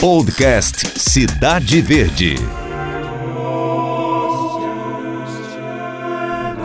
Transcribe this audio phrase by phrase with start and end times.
[0.00, 2.34] Podcast Cidade Verde.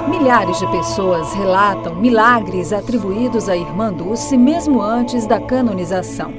[0.09, 6.33] Milhares de pessoas relatam milagres atribuídos à Irmã Dulce mesmo antes da canonização.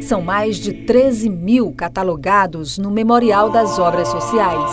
[0.00, 4.72] São mais de 13 mil catalogados no Memorial das Obras Sociais.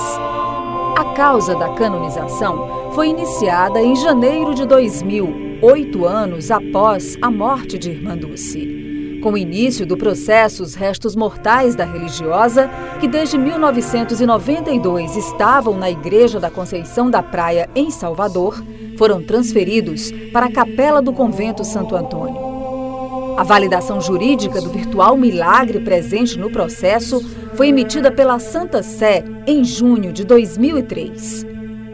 [0.97, 7.77] A causa da canonização foi iniciada em janeiro de 2000, oito anos após a morte
[7.77, 8.94] de Irmã Dulce.
[9.25, 12.69] Com o início do processo, os restos mortais da religiosa,
[12.99, 18.63] que desde 1992 estavam na Igreja da Conceição da Praia, em Salvador,
[18.99, 23.35] foram transferidos para a capela do convento Santo Antônio.
[23.35, 27.19] A validação jurídica do virtual milagre presente no processo
[27.55, 31.47] foi emitida pela Santa Sé em junho de 2003.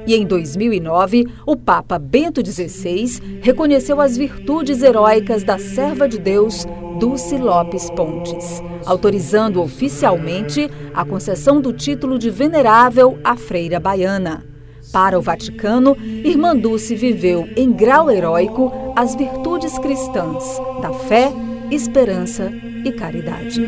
[0.05, 6.67] E em 2009, o Papa Bento XVI reconheceu as virtudes heróicas da serva de Deus
[7.01, 14.45] Dulce Lopes Pontes, autorizando oficialmente a concessão do título de venerável à freira baiana.
[14.93, 21.31] Para o Vaticano, Irmã Dulce viveu em grau heróico as virtudes cristãs da fé,
[21.71, 22.51] esperança
[22.85, 23.65] e caridade.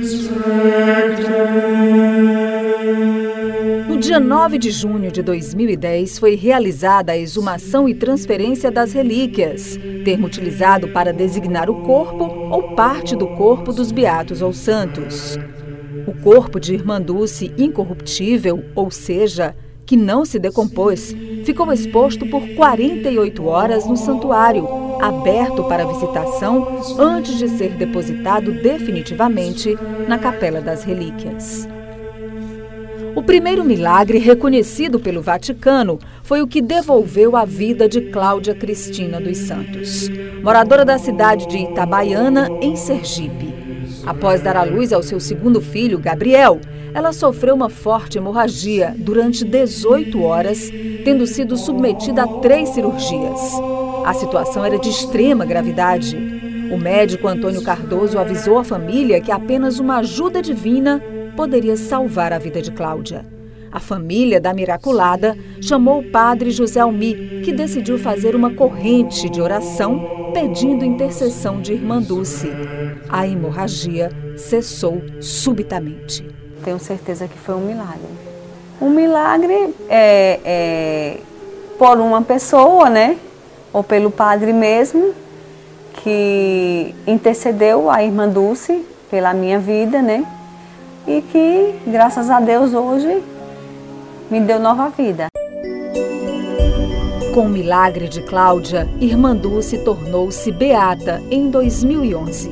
[4.04, 10.28] Dia 9 de junho de 2010, foi realizada a exumação e transferência das relíquias, termo
[10.28, 15.40] utilizado para designar o corpo ou parte do corpo dos beatos ou santos.
[16.06, 22.45] O corpo de Irmã Dulce, incorruptível, ou seja, que não se decompôs, ficou exposto por
[22.56, 24.67] 48 horas no santuário,
[25.02, 29.78] aberto para visitação antes de ser depositado definitivamente
[30.10, 31.70] na Capela das Relíquias.
[33.16, 39.22] O primeiro milagre reconhecido pelo Vaticano foi o que devolveu a vida de Cláudia Cristina
[39.22, 40.09] dos Santos,
[40.42, 43.53] moradora da cidade de Itabaiana, em Sergipe.
[44.03, 46.59] Após dar à luz ao seu segundo filho, Gabriel,
[46.92, 50.72] ela sofreu uma forte hemorragia durante 18 horas,
[51.05, 53.39] tendo sido submetida a três cirurgias.
[54.05, 56.17] A situação era de extrema gravidade.
[56.71, 61.02] O médico Antônio Cardoso avisou a família que apenas uma ajuda divina
[61.36, 63.26] poderia salvar a vida de Cláudia.
[63.71, 69.42] A família da Miraculada chamou o padre José Almi, que decidiu fazer uma corrente de
[69.42, 72.52] oração pedindo intercessão de Irmã Dulce.
[73.10, 76.23] A hemorragia cessou subitamente.
[76.64, 78.10] Tenho certeza que foi um milagre.
[78.80, 81.17] Um milagre é, é
[81.77, 83.17] por uma pessoa, né?
[83.73, 85.15] Ou pelo padre mesmo,
[86.04, 90.26] que intercedeu a Irmã Dulce pela minha vida, né?
[91.08, 93.23] E que, graças a Deus, hoje
[94.30, 95.27] me deu nova vida.
[97.33, 102.52] Com o milagre de Cláudia, Irmã Dulce tornou-se beata em 2011.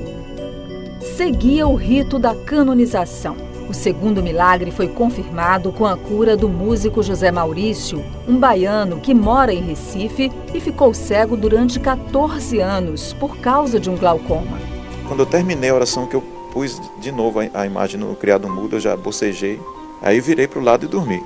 [1.16, 3.36] Seguia o rito da canonização.
[3.70, 9.14] O segundo milagre foi confirmado com a cura do músico José Maurício, um baiano que
[9.14, 14.60] mora em Recife e ficou cego durante 14 anos por causa de um glaucoma.
[15.08, 18.76] Quando eu terminei a oração que eu pus de novo a, imagem no criado mudo,
[18.76, 19.60] eu já bocejei.
[20.02, 21.24] Aí virei para o lado e dormi,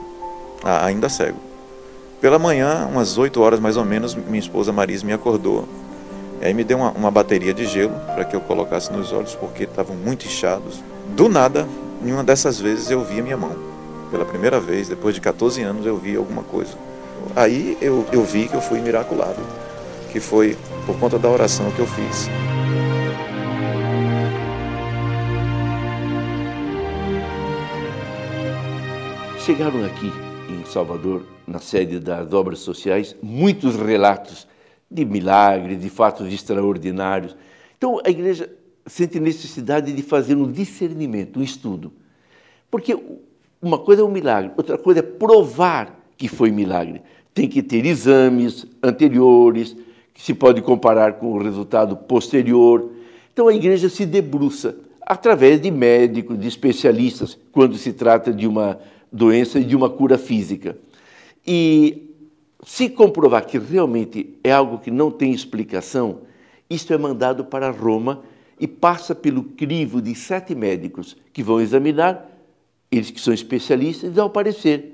[0.64, 1.38] ainda cego.
[2.20, 5.68] Pela manhã, umas 8 horas mais ou menos, minha esposa Marisa me acordou.
[6.42, 9.64] Aí me deu uma, uma bateria de gelo para que eu colocasse nos olhos, porque
[9.64, 10.84] estavam muito inchados.
[11.16, 11.68] Do nada,
[12.04, 13.56] em uma dessas vezes eu vi a minha mão.
[14.12, 16.74] Pela primeira vez, depois de 14 anos, eu vi alguma coisa.
[17.36, 19.40] Aí eu, eu vi que eu fui miraculado,
[20.12, 22.30] que foi por conta da oração que eu fiz.
[29.46, 30.12] Chegaram aqui
[30.50, 34.48] em Salvador, na sede das obras sociais, muitos relatos
[34.90, 37.38] de milagres, de fatos extraordinários.
[37.78, 38.50] Então a igreja
[38.88, 41.94] sente necessidade de fazer um discernimento, um estudo.
[42.72, 42.98] Porque
[43.62, 47.04] uma coisa é um milagre, outra coisa é provar que foi milagre.
[47.32, 49.78] Tem que ter exames anteriores,
[50.12, 52.90] que se pode comparar com o resultado posterior.
[53.32, 58.80] Então a igreja se debruça através de médicos, de especialistas, quando se trata de uma
[59.16, 60.78] doença e de uma cura física.
[61.48, 62.14] E
[62.66, 66.20] se comprovar que realmente é algo que não tem explicação,
[66.70, 68.24] isto é mandado para Roma
[68.60, 72.30] e passa pelo crivo de sete médicos que vão examinar,
[72.92, 74.94] eles que são especialistas, e dão parecer.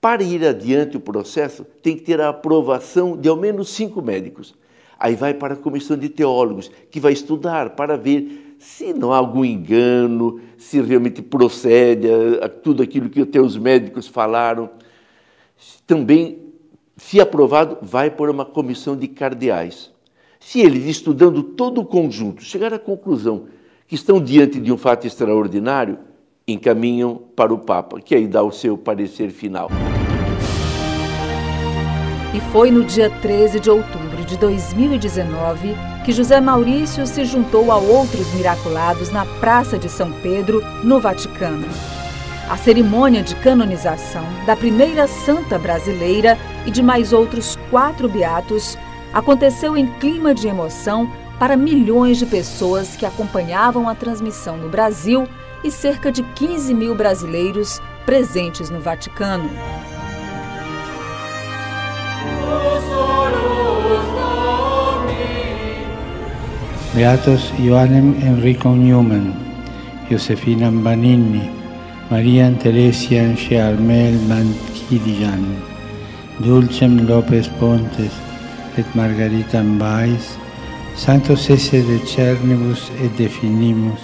[0.00, 4.54] Para ir adiante o processo, tem que ter a aprovação de ao menos cinco médicos.
[4.98, 9.16] Aí vai para a comissão de teólogos, que vai estudar para ver se não há
[9.16, 14.70] algum engano, se realmente procede a, a tudo aquilo que até os médicos falaram.
[15.84, 16.38] Também,
[16.96, 19.90] se aprovado, vai por uma comissão de cardeais.
[20.38, 23.46] Se eles, estudando todo o conjunto, chegar à conclusão
[23.88, 25.98] que estão diante de um fato extraordinário,
[26.46, 29.70] encaminham para o Papa, que aí dá o seu parecer final.
[32.32, 35.74] E foi no dia 13 de outubro de 2019
[36.04, 41.66] que José Maurício se juntou a outros miraculados na Praça de São Pedro, no Vaticano.
[42.50, 46.36] A cerimônia de canonização da primeira santa brasileira
[46.66, 48.76] e de mais outros quatro beatos
[49.12, 55.26] aconteceu em clima de emoção para milhões de pessoas que acompanhavam a transmissão no Brasil
[55.64, 59.50] e cerca de 15 mil brasileiros presentes no Vaticano.
[66.94, 69.32] Beatos Ioannem Enrico Newman,
[70.10, 71.48] Josefina Banini,
[72.10, 75.56] Marian Teresia Sciarmel Manchidian,
[76.40, 78.12] Dulcem Lopez Pontes
[78.76, 80.36] et Margarita Mbais,
[80.94, 84.02] Santos esse de Cernibus et definimus,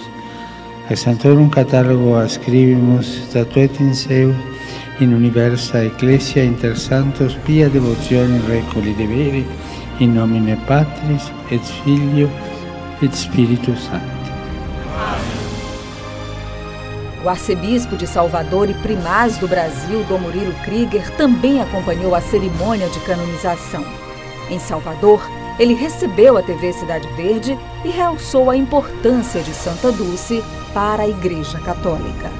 [0.89, 4.33] a Santorum catalogo ascribimus statuet in seu
[4.99, 9.45] in universa ecclesia inter santos pia devotione recoli deberi
[9.99, 12.48] in nomine Patris et Filio
[13.01, 14.29] et Spiritus Sancti.
[17.23, 22.87] O arcebispo de Salvador e primaz do Brasil, Dom Murilo Krieger, também acompanhou a cerimônia
[22.89, 23.83] de canonização.
[24.49, 25.21] Em Salvador,
[25.59, 30.41] ele recebeu a TV Cidade Verde e realçou a importância de Santa Dulce
[30.73, 32.31] para a Igreja Católica.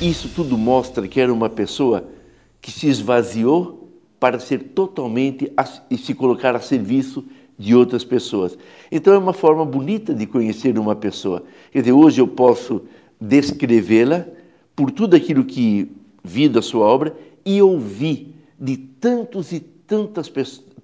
[0.00, 2.06] Isso tudo mostra que era uma pessoa
[2.60, 3.88] que se esvaziou
[4.20, 5.50] para ser totalmente
[5.90, 7.24] e se colocar a serviço
[7.62, 8.58] de outras pessoas.
[8.90, 11.44] Então é uma forma bonita de conhecer uma pessoa.
[11.70, 12.82] Quer dizer, hoje eu posso
[13.20, 14.26] descrevê-la
[14.74, 15.88] por tudo aquilo que
[16.24, 20.30] vi da sua obra e ouvi de tantos e tantas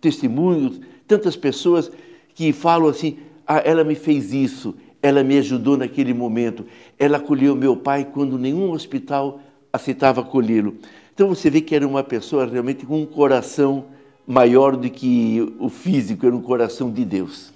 [0.00, 1.90] testemunhos, tantas pessoas
[2.32, 6.64] que falam assim: ah, ela me fez isso, ela me ajudou naquele momento,
[6.96, 9.40] ela acolheu meu pai quando nenhum hospital
[9.72, 10.76] aceitava acolhê-lo.
[11.12, 13.86] Então você vê que era uma pessoa realmente com um coração
[14.28, 17.50] maior do que o físico, era um coração de Deus.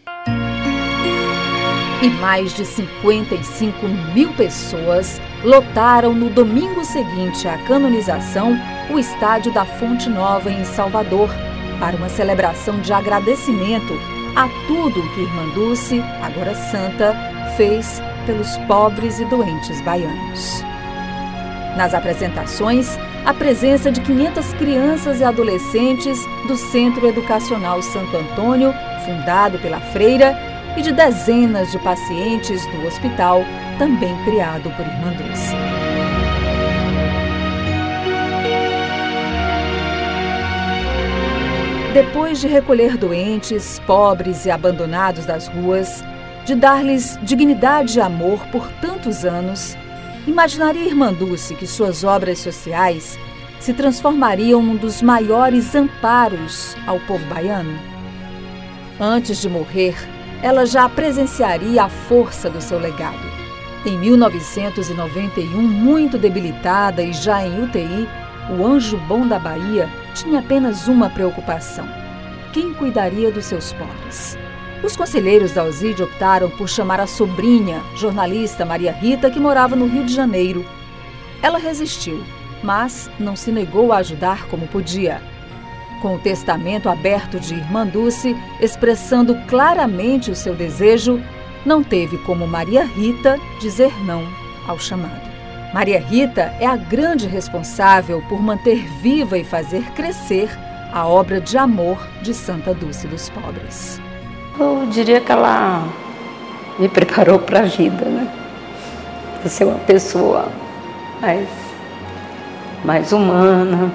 [2.03, 8.57] E mais de 55 mil pessoas lotaram no domingo seguinte à canonização
[8.91, 11.29] o estádio da Fonte Nova em Salvador
[11.79, 13.93] para uma celebração de agradecimento
[14.35, 17.15] a tudo que Irmã Dulce, agora santa,
[17.57, 20.65] fez pelos pobres e doentes baianos.
[21.77, 28.75] Nas apresentações, a presença de 500 crianças e adolescentes do Centro Educacional Santo Antônio,
[29.05, 30.37] fundado pela freira,
[30.77, 33.45] e de dezenas de pacientes do hospital,
[33.79, 35.55] também criado por Irmã Dulce.
[41.93, 46.03] Depois de recolher doentes, pobres e abandonados das ruas,
[46.47, 49.77] de dar-lhes dignidade e amor por tantos anos,
[50.27, 53.19] imaginaria Irmã Dulce que suas obras sociais
[53.59, 57.79] se transformariam num dos maiores amparos ao povo baiano?
[59.01, 59.97] Antes de morrer,
[60.43, 63.33] ela já presenciaria a força do seu legado.
[63.85, 68.09] Em 1991, muito debilitada e já em UTI,
[68.51, 71.87] o anjo bom da Bahia tinha apenas uma preocupação:
[72.53, 74.37] quem cuidaria dos seus pobres?
[74.82, 79.87] Os conselheiros da Alzide optaram por chamar a sobrinha, jornalista Maria Rita, que morava no
[79.87, 80.64] Rio de Janeiro.
[81.40, 82.23] Ela resistiu,
[82.62, 85.23] mas não se negou a ajudar como podia
[86.02, 91.23] com o testamento aberto de Irmã Dulce, expressando claramente o seu desejo,
[91.64, 94.26] não teve como Maria Rita dizer não
[94.66, 95.30] ao chamado.
[95.73, 100.50] Maria Rita é a grande responsável por manter viva e fazer crescer
[100.92, 104.00] a obra de amor de Santa Dulce dos Pobres.
[104.59, 105.82] Eu diria que ela
[106.78, 108.28] me preparou para a vida, né?
[109.40, 110.49] Para ser uma pessoa
[111.21, 111.49] mais,
[112.85, 113.90] mais humana,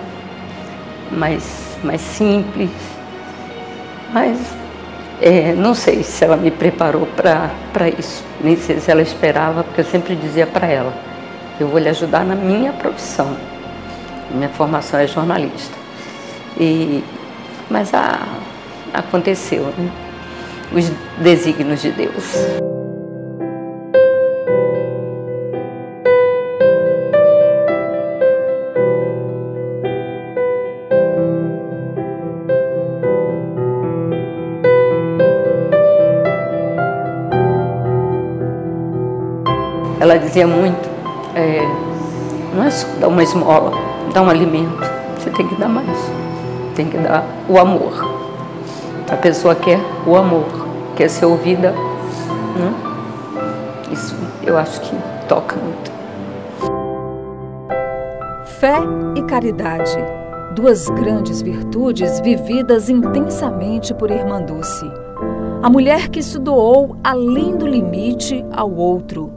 [1.12, 2.72] mais mais simples.
[4.14, 4.40] Mas
[5.22, 9.82] é, não sei se ela me preparou para isso, nem sei se ela esperava, porque
[9.82, 10.94] eu sempre dizia para ela:
[11.60, 13.36] eu vou lhe ajudar na minha profissão.
[14.32, 15.76] Minha formação é jornalista.
[16.60, 17.04] E,
[17.70, 18.28] mas a,
[18.94, 20.07] aconteceu, né?
[20.72, 22.58] Os desígnios de Deus.
[40.00, 40.90] Ela dizia muito,
[41.36, 41.60] é,
[42.56, 43.72] não é só dar uma esmola,
[44.14, 45.98] dar um alimento, você tem que dar mais,
[46.76, 48.17] tem que dar o amor.
[49.10, 50.46] A pessoa quer o amor,
[50.98, 51.72] quer ser ouvida.
[51.72, 52.74] Né?
[53.90, 54.14] Isso
[54.46, 54.94] eu acho que
[55.30, 55.92] toca muito.
[58.60, 58.80] Fé
[59.16, 59.98] e caridade,
[60.54, 64.92] duas grandes virtudes vividas intensamente por Irmã Dulce.
[65.64, 69.32] A mulher que se doou além do limite ao outro.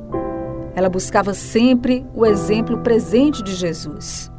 [0.75, 4.33] Ela buscava sempre o exemplo presente de Jesus.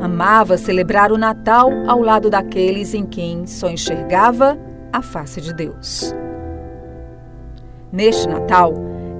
[0.00, 4.56] Amava celebrar o Natal ao lado daqueles em quem só enxergava
[4.96, 6.14] a face de Deus.
[7.92, 8.72] Neste Natal,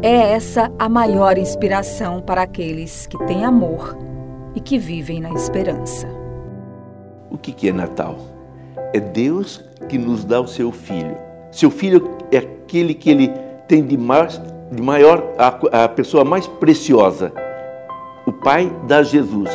[0.03, 3.95] é essa a maior inspiração para aqueles que têm amor
[4.55, 6.09] e que vivem na esperança.
[7.31, 8.17] O que é Natal?
[8.95, 11.15] É Deus que nos dá o seu filho.
[11.53, 13.29] Seu filho é aquele que ele
[13.69, 14.41] tem de, mais,
[14.73, 17.33] de maior, a, a pessoa mais preciosa.
[18.27, 19.51] O Pai dá Jesus.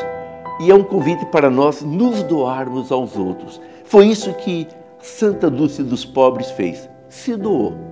[0.59, 3.59] E é um convite para nós nos doarmos aos outros.
[3.85, 4.67] Foi isso que
[5.01, 6.89] Santa Dulce dos Pobres fez.
[7.09, 7.91] Se doou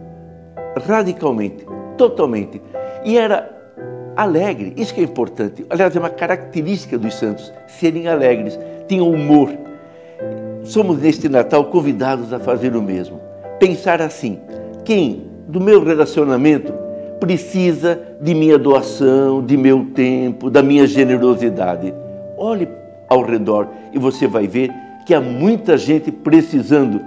[0.85, 1.65] radicalmente,
[1.97, 2.61] totalmente.
[3.03, 3.49] E era
[4.15, 5.65] alegre, isso que é importante.
[5.69, 9.49] Aliás, é uma característica dos santos, serem alegres, tinham humor.
[10.63, 13.19] Somos neste Natal convidados a fazer o mesmo.
[13.59, 14.39] Pensar assim:
[14.83, 16.73] quem do meu relacionamento
[17.19, 21.93] precisa de minha doação, de meu tempo, da minha generosidade?
[22.37, 22.67] Olhe
[23.07, 24.71] ao redor e você vai ver
[25.09, 27.01] que há muita gente precisando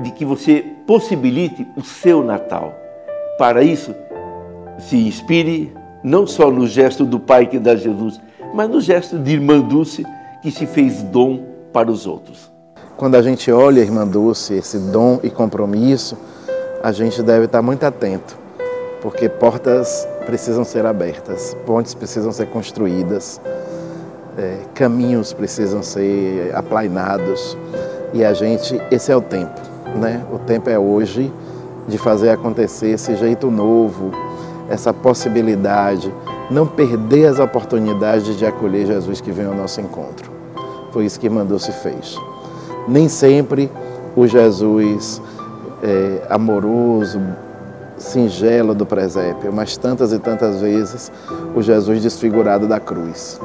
[0.00, 2.72] de que você possibilite o seu Natal.
[3.36, 3.92] Para isso,
[4.78, 8.20] se inspire não só no gesto do Pai que dá Jesus,
[8.54, 10.06] mas no gesto de Irmã Dulce
[10.40, 11.40] que se fez dom
[11.72, 12.48] para os outros.
[12.96, 16.16] Quando a gente olha, Irmã Dulce, esse dom e compromisso,
[16.80, 18.38] a gente deve estar muito atento,
[19.02, 23.40] porque portas precisam ser abertas, pontes precisam ser construídas,
[24.38, 27.58] é, caminhos precisam ser aplainados
[28.14, 29.60] e a gente, esse é o tempo,
[29.96, 30.24] né?
[30.32, 31.32] O tempo é hoje
[31.88, 34.12] de fazer acontecer esse jeito novo,
[34.70, 36.12] essa possibilidade,
[36.50, 40.30] não perder as oportunidades de acolher Jesus que vem ao nosso encontro.
[40.92, 42.16] Foi isso que mandou-se fez.
[42.86, 43.70] Nem sempre
[44.16, 45.20] o Jesus
[45.82, 47.20] é, amoroso,
[47.98, 51.10] singelo do presépio, mas tantas e tantas vezes
[51.54, 53.40] o Jesus desfigurado da cruz.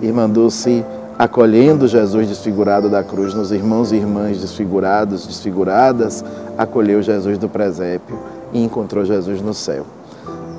[0.00, 0.84] E mandou-se
[1.18, 6.24] acolhendo Jesus desfigurado da cruz nos irmãos e irmãs desfigurados, desfiguradas,
[6.56, 8.18] acolheu Jesus do presépio
[8.52, 9.84] e encontrou Jesus no céu.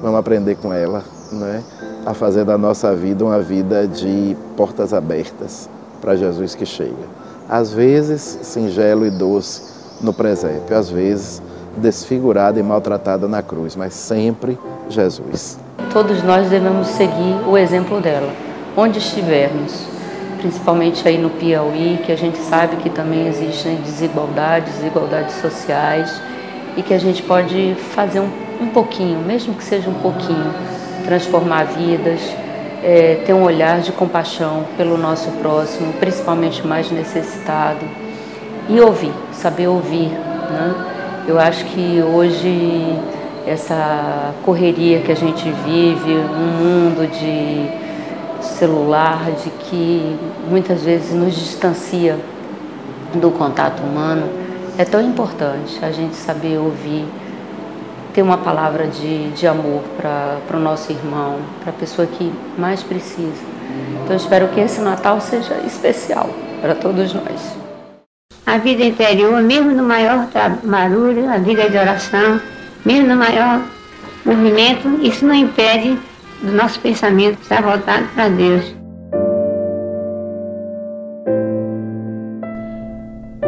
[0.02, 1.64] Vamos aprender com ela, né?
[2.06, 7.18] a fazer da nossa vida uma vida de portas abertas para Jesus que chega.
[7.50, 9.62] Às vezes singelo e doce
[10.02, 11.42] no presépio, às vezes
[11.78, 14.58] desfigurada e maltratada na cruz, mas sempre
[14.90, 15.60] Jesus.
[15.92, 18.32] Todos nós devemos seguir o exemplo dela,
[18.76, 19.86] onde estivermos,
[20.40, 26.22] principalmente aí no Piauí, que a gente sabe que também existem desigualdades, desigualdades sociais,
[26.76, 30.54] e que a gente pode fazer um um pouquinho, mesmo que seja um pouquinho,
[31.06, 32.20] transformar vidas,
[32.84, 37.86] é, ter um olhar de compaixão pelo nosso próximo, principalmente mais necessitado,
[38.70, 40.10] e ouvir, saber ouvir.
[40.10, 40.97] Né?
[41.28, 42.98] Eu acho que hoje
[43.46, 50.18] essa correria que a gente vive, um mundo de celular, de que
[50.50, 52.18] muitas vezes nos distancia
[53.14, 54.26] do contato humano,
[54.78, 57.06] é tão importante a gente saber ouvir
[58.14, 62.82] ter uma palavra de, de amor para o nosso irmão, para a pessoa que mais
[62.82, 63.44] precisa.
[64.04, 66.30] Então, espero que esse Natal seja especial
[66.62, 67.67] para todos nós.
[68.48, 70.26] A vida interior, mesmo no maior
[70.64, 72.40] barulho, a vida de oração,
[72.86, 73.62] mesmo no maior
[74.26, 76.00] movimento, isso não impede
[76.42, 78.74] do nosso pensamento estar voltado para Deus.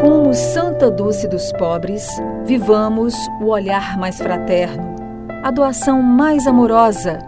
[0.02, 2.06] Como Santa Dulce dos Pobres,
[2.44, 4.98] vivamos o olhar mais fraterno,
[5.42, 7.20] a doação mais amorosa,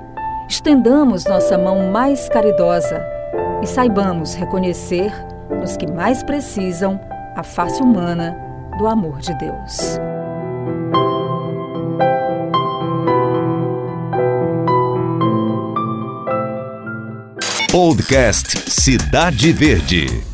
[0.49, 3.01] estendamos nossa mão mais caridosa
[3.61, 5.13] e saibamos reconhecer
[5.49, 6.99] nos que mais precisam
[7.41, 8.37] a face humana
[8.77, 9.99] do amor de Deus.
[17.71, 20.30] Podcast Cidade Verde.